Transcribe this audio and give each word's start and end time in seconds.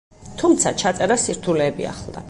თუმცა, 0.41 0.73
ჩაწერას 0.85 1.27
სირთულეები 1.29 1.89
ახლდა. 1.93 2.19